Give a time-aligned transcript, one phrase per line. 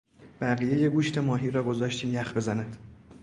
[0.41, 2.77] بقیهی گوشت ماهی را گذاشتیم یخ بزند.